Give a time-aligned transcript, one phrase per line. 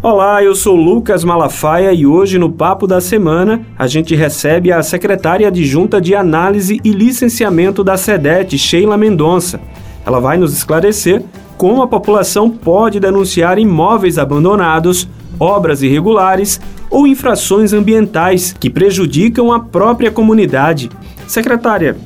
[0.00, 4.80] Olá, eu sou Lucas Malafaia e hoje no Papo da Semana a gente recebe a
[4.80, 9.60] secretária adjunta de Análise e Licenciamento da SEDET, Sheila Mendonça.
[10.06, 11.24] Ela vai nos esclarecer
[11.56, 15.08] como a população pode denunciar imóveis abandonados,
[15.38, 20.88] obras irregulares ou infrações ambientais que prejudicam a própria comunidade.
[21.26, 21.96] Secretária,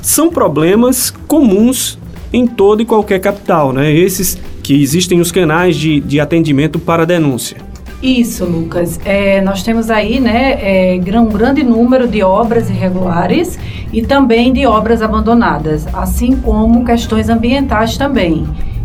[0.00, 1.98] são problemas comuns
[2.32, 3.92] em toda e qualquer capital, né?
[3.92, 7.56] Esses que existem os canais de, de atendimento para denúncia.
[8.02, 8.98] Isso, Lucas.
[9.04, 13.58] É, nós temos aí né, é, um grande número de obras irregulares
[13.92, 18.44] e também de obras abandonadas, assim como questões ambientais também.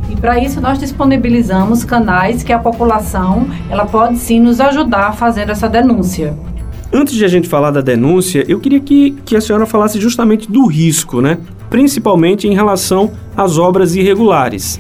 [0.10, 5.52] E para isso nós disponibilizamos canais que a população ela pode sim nos ajudar fazendo
[5.52, 6.38] essa denúncia.
[6.94, 10.50] Antes de a gente falar da denúncia, eu queria que, que a senhora falasse justamente
[10.50, 11.40] do risco, né?
[11.70, 14.80] Principalmente em relação às obras irregulares.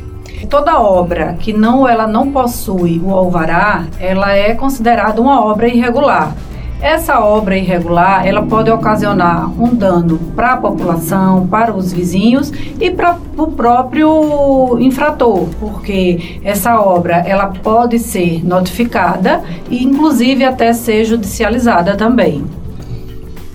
[0.49, 6.33] Toda obra que não ela não possui o alvará, ela é considerada uma obra irregular.
[6.79, 12.91] Essa obra irregular, ela pode ocasionar um dano para a população, para os vizinhos e
[12.91, 21.03] para o próprio infrator, porque essa obra ela pode ser notificada e inclusive até ser
[21.03, 22.45] judicializada também.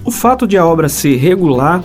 [0.04, 1.80] O fato de a obra ser regular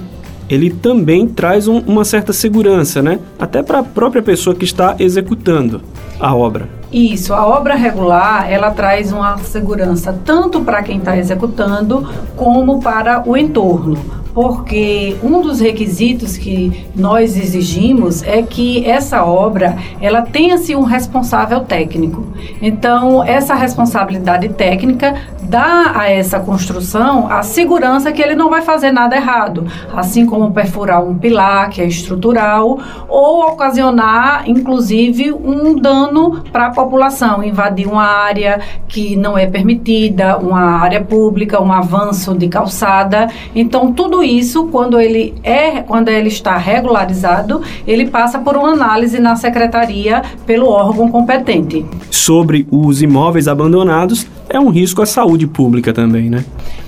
[0.49, 3.19] ele também traz um, uma certa segurança, né?
[3.39, 5.81] Até para a própria pessoa que está executando
[6.19, 6.69] a obra.
[6.91, 13.27] Isso, a obra regular, ela traz uma segurança tanto para quem está executando como para
[13.27, 13.97] o entorno
[14.37, 21.61] porque um dos requisitos que nós exigimos é que essa obra ela tenha-se um responsável
[21.61, 22.23] técnico.
[22.61, 25.15] Então, essa responsabilidade técnica
[25.47, 30.51] dá a essa construção a segurança que ele não vai fazer nada errado, assim como
[30.51, 37.87] perfurar um pilar que é estrutural ou ocasionar inclusive um dano para a população, invadir
[37.87, 43.27] uma área que não é permitida, uma área pública, um avanço de calçada.
[43.55, 49.19] Então, tudo isso, quando ele é, quando ele está regularizado, ele passa por uma análise
[49.19, 51.85] na secretaria pelo órgão competente.
[52.09, 56.43] Sobre os imóveis abandonados, é um risco à saúde pública também, né?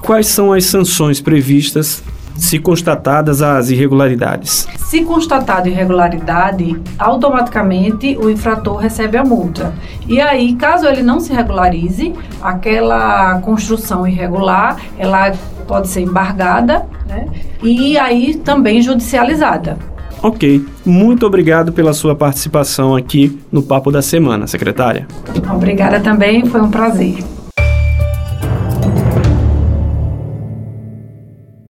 [0.00, 2.02] Quais são as sanções previstas
[2.38, 4.66] se constatadas as irregularidades?
[4.76, 9.74] Se constatado irregularidade, automaticamente o infrator recebe a multa.
[10.06, 15.32] E aí, caso ele não se regularize, aquela construção irregular, ela
[15.66, 17.26] pode ser embargada né?
[17.62, 19.76] e aí também judicializada.
[20.22, 25.06] Ok, muito obrigado pela sua participação aqui no Papo da Semana, secretária.
[25.54, 27.18] Obrigada também, foi um prazer.